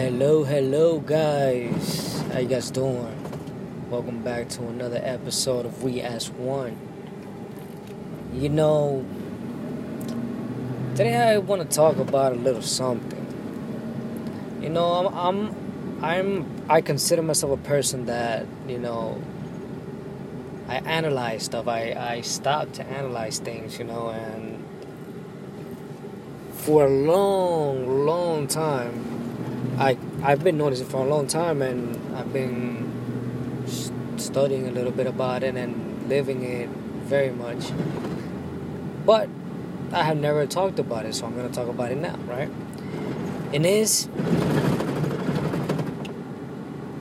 [0.00, 2.22] Hello, hello, guys.
[2.32, 3.14] How you guys doing?
[3.90, 6.74] Welcome back to another episode of We As One.
[8.32, 9.04] You know,
[10.94, 13.26] today I want to talk about a little something.
[14.62, 19.20] You know, I'm, I'm, I'm, I consider myself a person that you know.
[20.66, 21.68] I analyze stuff.
[21.68, 23.78] I I stop to analyze things.
[23.78, 24.64] You know, and
[26.54, 29.19] for a long, long time
[29.80, 32.92] I I've been noticing for a long time, and I've been
[34.18, 37.72] studying a little bit about it and living it very much.
[39.06, 39.30] But
[39.90, 42.50] I have never talked about it, so I'm gonna talk about it now, right?
[43.52, 44.08] It is.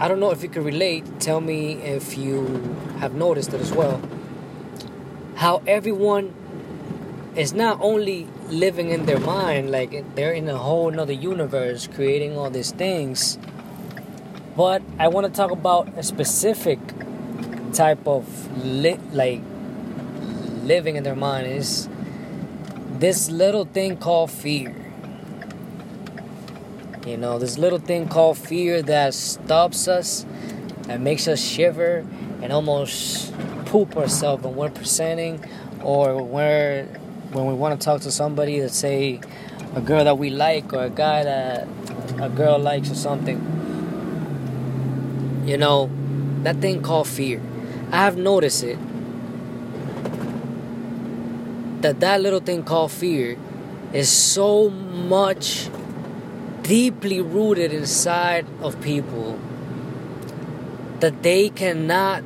[0.00, 1.20] I don't know if you can relate.
[1.20, 4.00] Tell me if you have noticed it as well.
[5.34, 6.34] How everyone
[7.36, 12.36] is not only living in their mind, like they're in a whole another universe, creating
[12.36, 13.38] all these things.
[14.56, 16.78] But I want to talk about a specific
[17.72, 18.26] type of
[18.64, 19.40] li- like
[20.62, 21.88] living in their mind is
[22.98, 24.76] this little thing called fear.
[27.06, 30.24] You know, this little thing called fear that stops us
[30.88, 32.06] and makes us shiver
[32.42, 33.32] and almost
[33.64, 35.42] poop ourselves when we're presenting
[35.82, 36.86] or we're
[37.32, 39.18] when we want to talk to somebody, let's say
[39.74, 41.66] a girl that we like or a guy that
[42.20, 43.38] a girl likes or something,
[45.46, 45.90] you know,
[46.42, 47.40] that thing called fear.
[47.90, 48.78] I have noticed it.
[51.80, 53.38] That that little thing called fear
[53.92, 55.68] is so much
[56.62, 59.38] deeply rooted inside of people
[61.00, 62.22] that they cannot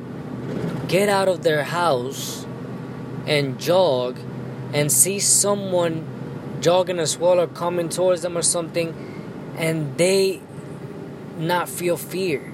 [0.87, 2.45] get out of their house
[3.25, 4.17] and jog
[4.73, 6.05] and see someone
[6.61, 8.93] jogging as well or coming towards them or something
[9.57, 10.41] and they
[11.37, 12.53] not feel fear.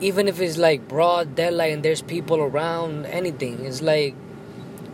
[0.00, 4.14] Even if it's like broad daylight and there's people around anything it's like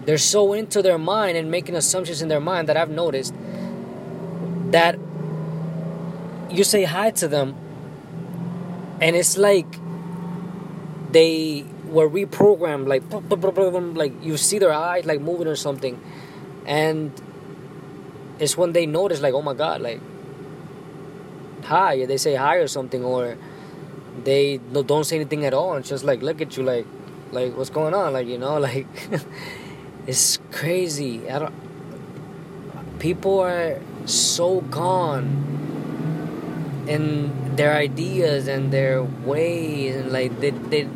[0.06, 3.34] they're so into their mind and making assumptions in their mind that i've noticed
[4.70, 4.98] that
[6.50, 7.54] you say hi to them
[9.00, 9.66] and it's like
[11.10, 13.02] they were reprogrammed like
[14.02, 16.00] like you see their eyes like moving or something
[16.66, 17.12] and
[18.38, 20.00] it's when they notice like oh my god like
[21.64, 23.36] hi they say hi or something or
[24.24, 26.86] they don't say anything at all and just like look at you like
[27.32, 28.86] like what's going on like you know like
[30.06, 31.30] it's crazy.
[31.30, 31.54] I don't
[32.98, 40.88] people are so gone in their ideas and their ways and like they, they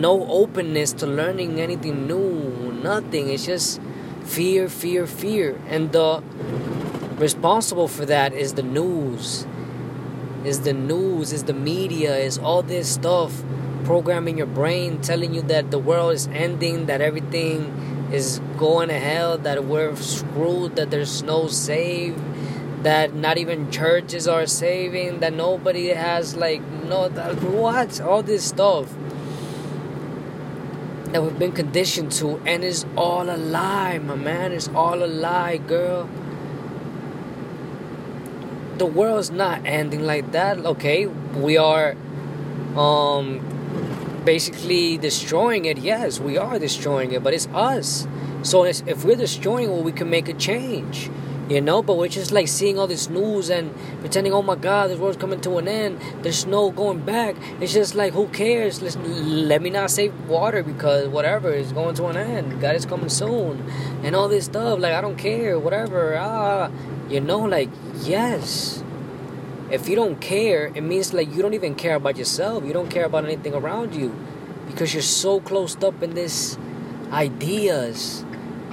[0.00, 3.28] no openness to learning anything new, nothing.
[3.28, 3.80] It's just
[4.24, 5.60] fear, fear, fear.
[5.68, 6.22] And the
[7.16, 9.46] responsible for that is the news.
[10.44, 13.42] Is the news, is the media, is all this stuff
[13.84, 18.98] programming your brain, telling you that the world is ending, that everything is going to
[18.98, 22.20] hell, that we're screwed, that there's no save,
[22.82, 28.44] that not even churches are saving, that nobody has like no that, what all this
[28.44, 28.92] stuff
[31.16, 34.52] that we've been conditioned to, and it's all a lie, my man.
[34.52, 36.10] It's all a lie, girl.
[38.76, 40.58] The world's not ending like that.
[40.58, 41.96] Okay, we are,
[42.76, 43.40] um,
[44.26, 45.78] basically destroying it.
[45.78, 48.06] Yes, we are destroying it, but it's us.
[48.42, 51.08] So if we're destroying it, we can make a change
[51.48, 54.90] you know but we're just like seeing all this news and pretending oh my god
[54.90, 56.00] this world's coming to an end.
[56.22, 57.36] There's no going back.
[57.60, 58.82] It's just like who cares?
[58.82, 62.60] Let's, let me not save water because whatever is going to an end.
[62.60, 63.64] God is coming soon
[64.02, 64.78] and all this stuff.
[64.78, 66.16] Like i don't care whatever.
[66.18, 66.70] Ah
[67.08, 67.70] you know like
[68.02, 68.82] yes.
[69.70, 72.64] If you don't care it means like you don't even care about yourself.
[72.64, 74.14] You don't care about anything around you
[74.66, 76.58] because you're so closed up in this
[77.12, 78.24] ideas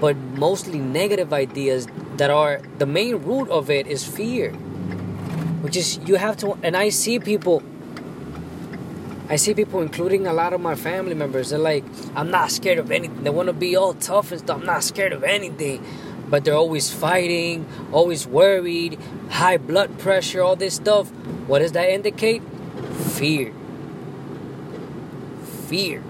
[0.03, 1.87] but mostly negative ideas
[2.17, 4.51] that are the main root of it is fear.
[5.63, 7.63] Which is you have to and i see people
[9.29, 11.85] i see people including a lot of my family members they're like
[12.17, 13.23] i'm not scared of anything.
[13.23, 14.59] They want to be all tough and stuff.
[14.59, 15.81] I'm not scared of anything.
[16.29, 18.99] But they're always fighting always worried
[19.29, 21.11] high blood pressure all this stuff.
[21.47, 22.43] What does that indicate?
[23.15, 23.53] Fear.
[25.69, 26.03] Fear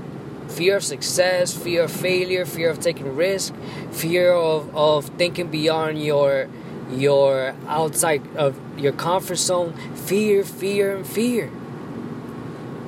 [0.54, 3.54] fear of success, fear of failure, fear of taking risk,
[3.92, 6.48] fear of, of thinking beyond your
[6.92, 11.50] your outside of your comfort zone, fear, fear, and fear.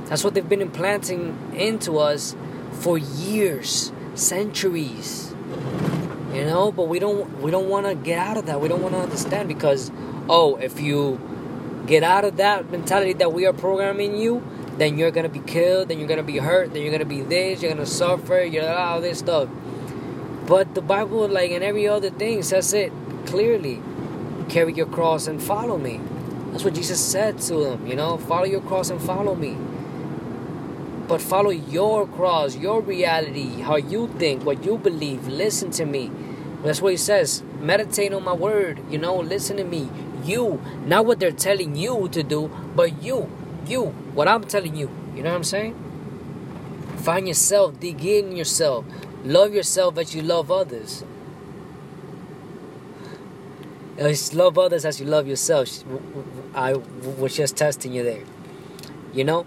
[0.05, 2.35] That's what they've been implanting into us
[2.71, 5.33] for years, centuries.
[6.33, 8.61] You know, but we don't we don't want to get out of that.
[8.61, 9.91] We don't want to understand because
[10.29, 11.19] oh, if you
[11.87, 14.43] get out of that mentality that we are programming you,
[14.77, 17.61] then you're gonna be killed, then you're gonna be hurt, then you're gonna be this,
[17.61, 19.49] you're gonna suffer, you're all this stuff.
[20.45, 22.91] But the Bible, like in every other thing, says it
[23.25, 23.81] clearly.
[24.49, 25.99] Carry your cross and follow me.
[26.51, 29.57] That's what Jesus said to them, you know, follow your cross and follow me.
[31.07, 35.27] But follow your cross, your reality, how you think, what you believe.
[35.27, 36.11] Listen to me.
[36.63, 37.43] That's what he says.
[37.59, 39.89] Meditate on my word, you know, listen to me.
[40.23, 43.29] You, not what they're telling you to do, but you,
[43.69, 44.89] you, what I'm telling you.
[45.15, 45.75] You know what I'm saying?
[46.97, 48.85] Find yourself, dig in yourself,
[49.23, 51.03] love yourself as you love others.
[54.33, 55.83] Love others as you love yourself.
[56.53, 58.23] I was just testing you there.
[59.13, 59.45] You know?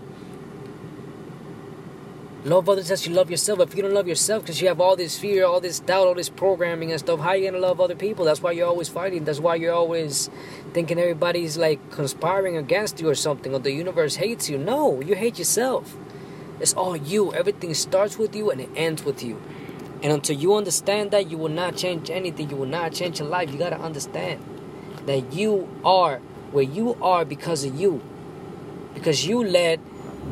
[2.45, 3.59] Love others as you love yourself.
[3.59, 6.15] If you don't love yourself because you have all this fear, all this doubt, all
[6.15, 8.25] this programming and stuff, how are you gonna love other people?
[8.25, 9.25] That's why you're always fighting.
[9.25, 10.31] That's why you're always
[10.73, 14.57] thinking everybody's like conspiring against you or something, or the universe hates you.
[14.57, 15.97] No, you hate yourself.
[16.61, 17.35] It's all you.
[17.35, 19.43] Everything starts with you and it ends with you.
[20.01, 22.51] And until you understand that, you will not change anything.
[22.51, 23.51] You will not change your life.
[23.51, 24.45] You gotta understand
[25.07, 26.19] that you are
[26.53, 28.01] where you are because of you.
[28.95, 29.81] Because you led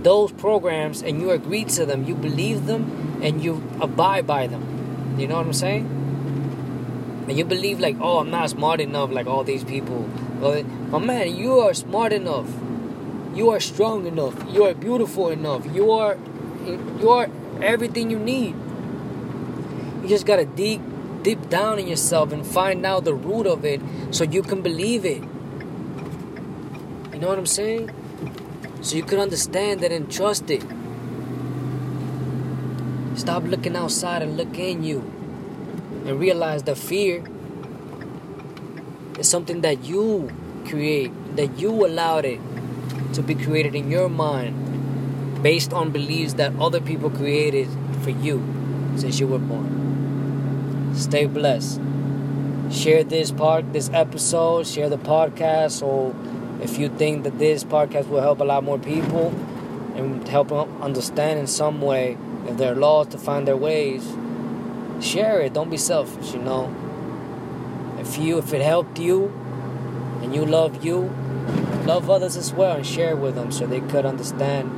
[0.02, 5.16] those programs and you agree to them, you believe them, and you abide by them.
[5.18, 7.24] You know what I'm saying?
[7.28, 10.08] And you believe like, oh, I'm not smart enough like all these people.
[10.40, 12.48] But my man, you are smart enough.
[13.34, 14.34] You are strong enough.
[14.48, 15.66] You are beautiful enough.
[15.74, 16.16] You are,
[16.64, 17.28] you are
[17.60, 18.54] everything you need.
[20.02, 20.80] You just gotta dig
[21.22, 23.80] deep down in yourself and find out the root of it
[24.12, 25.22] so you can believe it.
[27.12, 27.90] You know what I'm saying?
[28.86, 30.62] So you can understand it and trust it.
[33.16, 35.00] Stop looking outside and look in you
[36.06, 37.24] and realize that fear
[39.18, 40.30] is something that you
[40.68, 42.38] create, that you allowed it
[43.14, 47.66] to be created in your mind based on beliefs that other people created
[48.02, 48.40] for you
[48.94, 50.92] since you were born.
[50.94, 51.80] Stay blessed.
[52.70, 56.14] Share this part, this episode, share the podcast, or
[56.60, 59.28] if you think that this podcast will help a lot more people
[59.94, 62.16] and help them understand in some way
[62.46, 64.16] if they're lost to find their ways,
[65.00, 65.52] share it.
[65.52, 66.74] Don't be selfish, you know.
[67.98, 69.26] If you if it helped you
[70.22, 71.10] and you love you,
[71.84, 74.70] love others as well and share with them so they could understand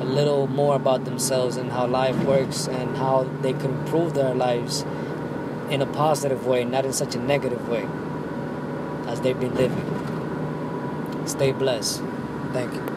[0.00, 4.34] a little more about themselves and how life works and how they can improve their
[4.34, 4.82] lives
[5.70, 7.86] in a positive way, not in such a negative way
[9.06, 9.99] as they've been living.
[11.30, 12.02] Stay blessed.
[12.52, 12.89] Thank you.